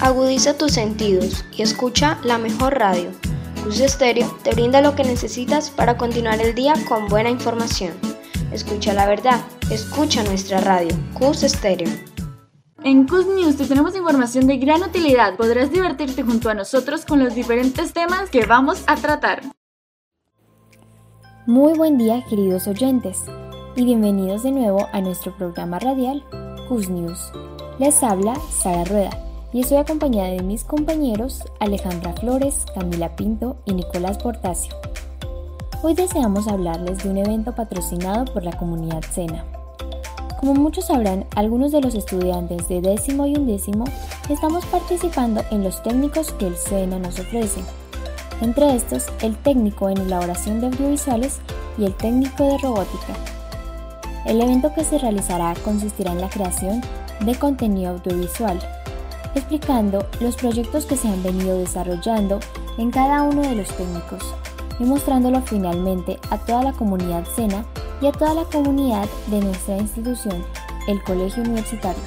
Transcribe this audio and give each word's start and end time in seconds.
Agudiza 0.00 0.58
tus 0.58 0.72
sentidos 0.72 1.44
y 1.56 1.62
escucha 1.62 2.18
la 2.24 2.36
mejor 2.36 2.78
radio. 2.78 3.10
Cus 3.62 3.80
Estéreo 3.80 4.36
te 4.42 4.52
brinda 4.52 4.80
lo 4.80 4.94
que 4.94 5.04
necesitas 5.04 5.70
para 5.70 5.96
continuar 5.96 6.40
el 6.40 6.54
día 6.54 6.74
con 6.88 7.06
buena 7.08 7.30
información. 7.30 7.92
Escucha 8.52 8.92
la 8.92 9.06
verdad, 9.06 9.40
escucha 9.70 10.22
nuestra 10.24 10.60
radio, 10.60 10.94
Cus 11.14 11.42
Estéreo. 11.42 11.88
En 12.82 13.06
Cus 13.06 13.26
News 13.26 13.56
te 13.56 13.66
tenemos 13.66 13.96
información 13.96 14.46
de 14.46 14.58
gran 14.58 14.82
utilidad. 14.82 15.36
Podrás 15.36 15.70
divertirte 15.70 16.22
junto 16.22 16.50
a 16.50 16.54
nosotros 16.54 17.06
con 17.06 17.22
los 17.24 17.34
diferentes 17.34 17.92
temas 17.92 18.28
que 18.30 18.44
vamos 18.44 18.82
a 18.86 18.96
tratar. 18.96 19.42
Muy 21.46 21.74
buen 21.78 21.98
día, 21.98 22.24
queridos 22.28 22.66
oyentes, 22.66 23.22
y 23.76 23.84
bienvenidos 23.84 24.42
de 24.42 24.50
nuevo 24.50 24.88
a 24.92 25.00
nuestro 25.00 25.34
programa 25.36 25.78
radial 25.78 26.22
Cus 26.68 26.90
News. 26.90 27.18
Les 27.78 28.02
habla 28.02 28.34
Sara 28.50 28.84
Rueda 28.84 29.33
y 29.54 29.60
estoy 29.60 29.78
acompañada 29.78 30.30
de 30.30 30.42
mis 30.42 30.64
compañeros 30.64 31.44
Alejandra 31.60 32.12
Flores, 32.14 32.66
Camila 32.74 33.14
Pinto 33.14 33.56
y 33.64 33.72
Nicolás 33.72 34.18
Portacio. 34.18 34.74
Hoy 35.80 35.94
deseamos 35.94 36.48
hablarles 36.48 37.04
de 37.04 37.08
un 37.08 37.18
evento 37.18 37.54
patrocinado 37.54 38.24
por 38.24 38.42
la 38.42 38.58
comunidad 38.58 39.02
SENA. 39.12 39.44
Como 40.40 40.54
muchos 40.54 40.86
sabrán, 40.86 41.26
algunos 41.36 41.70
de 41.70 41.80
los 41.80 41.94
estudiantes 41.94 42.68
de 42.68 42.80
décimo 42.80 43.28
y 43.28 43.36
undécimo 43.36 43.84
estamos 44.28 44.66
participando 44.66 45.44
en 45.52 45.62
los 45.62 45.80
técnicos 45.84 46.32
que 46.32 46.48
el 46.48 46.56
SENA 46.56 46.98
nos 46.98 47.20
ofrece. 47.20 47.60
Entre 48.40 48.74
estos, 48.74 49.06
el 49.22 49.36
técnico 49.36 49.88
en 49.88 49.98
elaboración 49.98 50.60
de 50.60 50.66
audiovisuales 50.66 51.38
y 51.78 51.84
el 51.84 51.94
técnico 51.94 52.42
de 52.42 52.58
robótica. 52.58 53.14
El 54.26 54.40
evento 54.40 54.74
que 54.74 54.82
se 54.82 54.98
realizará 54.98 55.54
consistirá 55.64 56.10
en 56.10 56.20
la 56.20 56.28
creación 56.28 56.80
de 57.24 57.36
contenido 57.36 57.92
audiovisual, 57.92 58.58
explicando 59.34 60.06
los 60.20 60.36
proyectos 60.36 60.86
que 60.86 60.96
se 60.96 61.08
han 61.08 61.22
venido 61.22 61.58
desarrollando 61.58 62.40
en 62.78 62.90
cada 62.90 63.22
uno 63.22 63.42
de 63.42 63.54
los 63.54 63.68
técnicos 63.68 64.22
y 64.78 64.84
mostrándolo 64.84 65.42
finalmente 65.42 66.18
a 66.30 66.38
toda 66.38 66.62
la 66.62 66.72
comunidad 66.72 67.24
SENA 67.34 67.64
y 68.00 68.06
a 68.06 68.12
toda 68.12 68.34
la 68.34 68.44
comunidad 68.44 69.08
de 69.28 69.40
nuestra 69.40 69.76
institución, 69.78 70.44
el 70.88 71.02
Colegio 71.04 71.42
Universitario. 71.42 72.02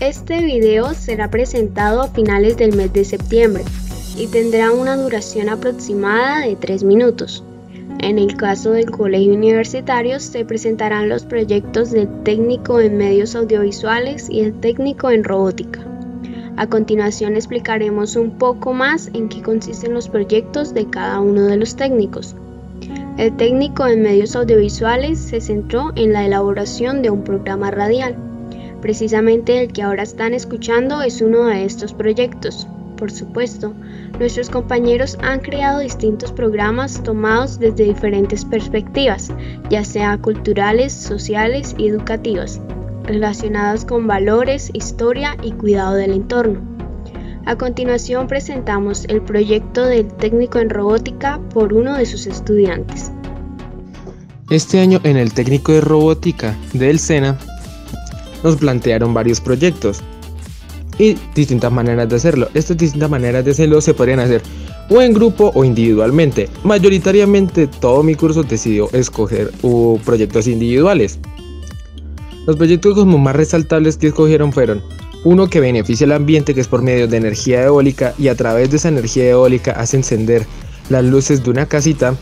Este 0.00 0.42
video 0.42 0.94
será 0.94 1.30
presentado 1.30 2.02
a 2.02 2.08
finales 2.08 2.56
del 2.56 2.74
mes 2.74 2.92
de 2.92 3.04
septiembre 3.04 3.64
y 4.16 4.26
tendrá 4.28 4.72
una 4.72 4.96
duración 4.96 5.50
aproximada 5.50 6.46
de 6.46 6.56
3 6.56 6.84
minutos. 6.84 7.44
En 8.02 8.18
el 8.18 8.34
caso 8.34 8.70
del 8.70 8.90
colegio 8.90 9.34
universitario 9.34 10.20
se 10.20 10.46
presentarán 10.46 11.10
los 11.10 11.26
proyectos 11.26 11.90
del 11.90 12.22
técnico 12.22 12.80
en 12.80 12.96
medios 12.96 13.36
audiovisuales 13.36 14.30
y 14.30 14.40
el 14.40 14.58
técnico 14.58 15.10
en 15.10 15.22
robótica. 15.22 15.80
A 16.56 16.66
continuación 16.66 17.36
explicaremos 17.36 18.16
un 18.16 18.38
poco 18.38 18.72
más 18.72 19.10
en 19.12 19.28
qué 19.28 19.42
consisten 19.42 19.92
los 19.92 20.08
proyectos 20.08 20.72
de 20.72 20.88
cada 20.88 21.20
uno 21.20 21.42
de 21.42 21.58
los 21.58 21.76
técnicos. 21.76 22.36
El 23.18 23.36
técnico 23.36 23.86
en 23.86 24.00
medios 24.00 24.34
audiovisuales 24.34 25.18
se 25.18 25.42
centró 25.42 25.92
en 25.94 26.14
la 26.14 26.24
elaboración 26.24 27.02
de 27.02 27.10
un 27.10 27.22
programa 27.22 27.70
radial. 27.70 28.16
Precisamente 28.80 29.60
el 29.60 29.74
que 29.74 29.82
ahora 29.82 30.04
están 30.04 30.32
escuchando 30.32 31.02
es 31.02 31.20
uno 31.20 31.44
de 31.44 31.66
estos 31.66 31.92
proyectos. 31.92 32.66
Por 33.00 33.10
supuesto, 33.10 33.72
nuestros 34.18 34.50
compañeros 34.50 35.16
han 35.22 35.40
creado 35.40 35.80
distintos 35.80 36.32
programas 36.32 37.02
tomados 37.02 37.58
desde 37.58 37.84
diferentes 37.84 38.44
perspectivas, 38.44 39.32
ya 39.70 39.86
sea 39.86 40.18
culturales, 40.18 40.92
sociales 40.92 41.74
y 41.78 41.88
educativas, 41.88 42.60
relacionadas 43.04 43.86
con 43.86 44.06
valores, 44.06 44.70
historia 44.74 45.34
y 45.42 45.52
cuidado 45.52 45.94
del 45.94 46.12
entorno. 46.12 46.60
A 47.46 47.56
continuación 47.56 48.26
presentamos 48.26 49.06
el 49.06 49.22
proyecto 49.22 49.86
del 49.86 50.06
técnico 50.06 50.58
en 50.58 50.68
robótica 50.68 51.40
por 51.54 51.72
uno 51.72 51.96
de 51.96 52.04
sus 52.04 52.26
estudiantes. 52.26 53.12
Este 54.50 54.78
año 54.78 55.00
en 55.04 55.16
el 55.16 55.32
técnico 55.32 55.72
de 55.72 55.80
robótica 55.80 56.54
del 56.74 56.98
SENA 56.98 57.38
nos 58.44 58.56
plantearon 58.56 59.14
varios 59.14 59.40
proyectos 59.40 60.02
y 61.00 61.16
distintas 61.34 61.72
maneras 61.72 62.08
de 62.10 62.16
hacerlo. 62.16 62.48
Estas 62.52 62.76
distintas 62.76 63.08
maneras 63.08 63.42
de 63.42 63.52
hacerlo 63.52 63.80
se 63.80 63.94
podrían 63.94 64.20
hacer 64.20 64.42
o 64.90 65.00
en 65.00 65.14
grupo 65.14 65.50
o 65.54 65.64
individualmente. 65.64 66.50
Mayoritariamente 66.62 67.66
todo 67.66 68.02
mi 68.02 68.14
curso 68.14 68.42
decidió 68.42 68.90
escoger 68.92 69.50
proyectos 70.04 70.46
individuales. 70.46 71.18
Los 72.46 72.56
proyectos 72.56 72.94
como 72.94 73.16
más 73.16 73.34
resaltables 73.34 73.96
que 73.96 74.08
escogieron 74.08 74.52
fueron 74.52 74.82
uno 75.24 75.48
que 75.48 75.60
beneficia 75.60 76.04
al 76.04 76.12
ambiente 76.12 76.54
que 76.54 76.60
es 76.60 76.68
por 76.68 76.82
medio 76.82 77.08
de 77.08 77.16
energía 77.16 77.62
eólica 77.62 78.14
y 78.18 78.28
a 78.28 78.34
través 78.34 78.70
de 78.70 78.76
esa 78.76 78.88
energía 78.88 79.30
eólica 79.30 79.72
hace 79.72 79.96
encender 79.96 80.46
las 80.90 81.04
luces 81.04 81.42
de 81.42 81.50
una 81.50 81.66
casita. 81.66 82.14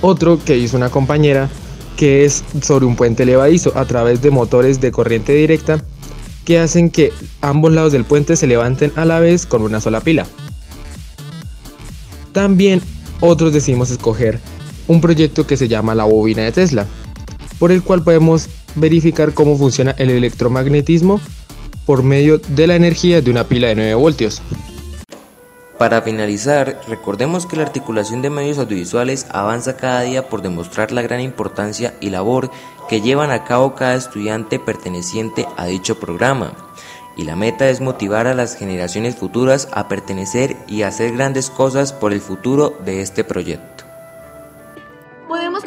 Otro 0.00 0.38
que 0.44 0.58
hizo 0.58 0.76
una 0.76 0.90
compañera 0.90 1.48
que 1.96 2.24
es 2.24 2.44
sobre 2.62 2.86
un 2.86 2.94
puente 2.94 3.24
levadizo 3.24 3.72
a 3.76 3.84
través 3.84 4.22
de 4.22 4.30
motores 4.30 4.80
de 4.80 4.92
corriente 4.92 5.32
directa 5.32 5.82
que 6.44 6.58
hacen 6.58 6.90
que 6.90 7.12
ambos 7.40 7.72
lados 7.72 7.92
del 7.92 8.04
puente 8.04 8.36
se 8.36 8.46
levanten 8.46 8.92
a 8.96 9.04
la 9.04 9.20
vez 9.20 9.46
con 9.46 9.62
una 9.62 9.80
sola 9.80 10.00
pila. 10.00 10.26
También 12.32 12.80
otros 13.20 13.52
decidimos 13.52 13.90
escoger 13.90 14.40
un 14.86 15.00
proyecto 15.00 15.46
que 15.46 15.56
se 15.56 15.68
llama 15.68 15.94
la 15.94 16.04
bobina 16.04 16.42
de 16.42 16.52
Tesla, 16.52 16.86
por 17.58 17.72
el 17.72 17.82
cual 17.82 18.02
podemos 18.02 18.48
verificar 18.74 19.32
cómo 19.32 19.56
funciona 19.56 19.92
el 19.92 20.10
electromagnetismo 20.10 21.20
por 21.86 22.02
medio 22.02 22.38
de 22.38 22.66
la 22.66 22.76
energía 22.76 23.20
de 23.20 23.30
una 23.30 23.44
pila 23.44 23.68
de 23.68 23.76
9 23.76 23.94
voltios. 23.94 24.42
Para 25.78 26.02
finalizar, 26.02 26.80
recordemos 26.88 27.46
que 27.46 27.56
la 27.56 27.64
articulación 27.64 28.22
de 28.22 28.30
medios 28.30 28.58
audiovisuales 28.58 29.26
avanza 29.30 29.76
cada 29.76 30.02
día 30.02 30.28
por 30.28 30.40
demostrar 30.40 30.92
la 30.92 31.02
gran 31.02 31.20
importancia 31.20 31.94
y 32.00 32.10
labor 32.10 32.50
que 32.88 33.00
llevan 33.00 33.30
a 33.30 33.44
cabo 33.44 33.74
cada 33.74 33.96
estudiante 33.96 34.58
perteneciente 34.58 35.46
a 35.56 35.66
dicho 35.66 35.98
programa. 35.98 36.52
Y 37.16 37.24
la 37.24 37.36
meta 37.36 37.68
es 37.68 37.80
motivar 37.80 38.26
a 38.26 38.34
las 38.34 38.56
generaciones 38.56 39.16
futuras 39.16 39.68
a 39.72 39.88
pertenecer 39.88 40.56
y 40.68 40.82
hacer 40.82 41.12
grandes 41.12 41.50
cosas 41.50 41.92
por 41.92 42.12
el 42.12 42.20
futuro 42.20 42.76
de 42.84 43.00
este 43.00 43.24
proyecto 43.24 43.74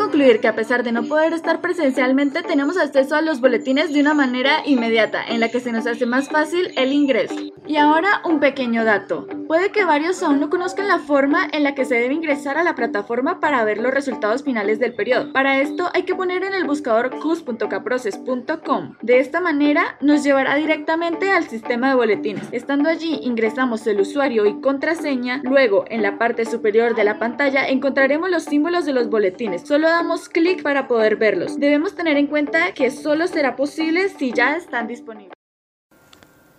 concluir 0.08 0.40
que 0.40 0.48
a 0.48 0.56
pesar 0.56 0.84
de 0.84 0.92
no 0.92 1.04
poder 1.04 1.34
estar 1.34 1.60
presencialmente, 1.60 2.42
tenemos 2.42 2.78
acceso 2.78 3.16
a 3.16 3.22
los 3.22 3.42
boletines 3.42 3.94
de 3.94 4.00
una 4.00 4.14
manera 4.14 4.62
inmediata, 4.66 5.24
en 5.24 5.42
la 5.42 5.50
que 5.50 5.60
se 5.60 5.72
nos 5.72 5.86
hace 5.86 6.06
más 6.06 6.30
fácil 6.30 6.72
el 6.78 6.94
ingreso. 6.94 7.36
Y 7.68 7.78
ahora 7.78 8.22
un 8.24 8.40
pequeño 8.40 8.86
dato. 8.86 9.28
Puede 9.48 9.72
que 9.72 9.86
varios 9.86 10.22
aún 10.24 10.42
no 10.42 10.50
conozcan 10.50 10.90
la 10.90 11.00
forma 11.00 11.48
en 11.54 11.64
la 11.64 11.74
que 11.74 11.86
se 11.86 11.96
debe 11.96 12.14
ingresar 12.14 12.58
a 12.58 12.64
la 12.64 12.76
plataforma 12.76 13.40
para 13.40 13.64
ver 13.64 13.78
los 13.78 13.94
resultados 13.94 14.44
finales 14.44 14.78
del 14.78 14.94
periodo. 14.94 15.32
Para 15.32 15.62
esto 15.62 15.90
hay 15.94 16.04
que 16.04 16.16
poner 16.16 16.44
en 16.44 16.54
el 16.54 16.66
buscador 16.66 17.18
cus.caproces.com. 17.20 18.96
De 19.02 19.20
esta 19.20 19.40
manera 19.40 19.98
nos 20.02 20.24
llevará 20.26 20.56
directamente 20.56 21.32
al 21.32 21.48
sistema 21.48 21.90
de 21.90 21.96
boletines. 21.96 22.50
Estando 22.52 22.90
allí 22.90 23.20
ingresamos 23.24 23.88
el 23.88 24.02
usuario 24.02 24.46
y 24.46 24.60
contraseña, 24.60 25.40
luego 25.46 25.86
en 25.88 26.02
la 26.02 26.18
parte 26.18 26.46
superior 26.46 26.94
de 26.94 27.06
la 27.06 27.18
pantalla 27.18 27.70
encontraremos 27.70 28.30
los 28.30 28.44
símbolos 28.44 28.86
de 28.86 28.94
los 28.94 29.10
boletines. 29.10 29.62
Solo 29.66 29.88
damos 29.88 30.28
clic 30.28 30.62
para 30.62 30.90
poder 30.90 31.16
verlos. 31.16 31.58
Debemos 31.58 31.96
tener 31.96 32.18
en 32.18 32.28
cuenta 32.28 32.74
que 32.74 32.92
solo 32.92 33.28
será 33.28 33.56
posible 33.56 34.10
si 34.10 34.34
ya 34.34 34.58
están 34.58 34.88
disponibles. 34.88 35.37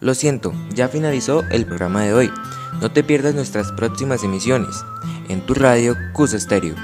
Lo 0.00 0.14
siento, 0.14 0.53
ya 0.75 0.88
finalizó 0.88 1.42
el 1.50 1.66
programa 1.66 2.03
de 2.04 2.14
hoy. 2.14 2.31
No 2.81 2.92
te 2.92 3.03
pierdas 3.03 3.34
nuestras 3.34 3.72
próximas 3.72 4.22
emisiones 4.22 4.84
en 5.28 5.44
tu 5.44 5.54
radio 5.54 5.97
Cus 6.12 6.31
Stereo. 6.31 6.76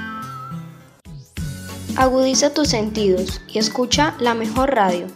Agudiza 1.95 2.53
tus 2.53 2.67
sentidos 2.67 3.41
y 3.47 3.59
escucha 3.59 4.15
la 4.19 4.33
mejor 4.33 4.75
radio. 4.75 5.07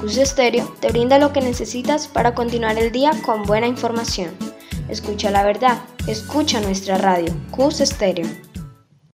Cus 0.00 0.16
Stereo 0.16 0.70
te 0.80 0.90
brinda 0.90 1.18
lo 1.18 1.32
que 1.32 1.40
necesitas 1.40 2.08
para 2.08 2.34
continuar 2.34 2.76
el 2.78 2.92
día 2.92 3.12
con 3.24 3.44
buena 3.44 3.66
información. 3.66 4.30
Escucha 4.90 5.30
la 5.30 5.42
verdad, 5.42 5.78
escucha 6.06 6.60
nuestra 6.60 6.98
radio, 6.98 7.34
Cus 7.50 7.78
Stereo. 7.78 8.45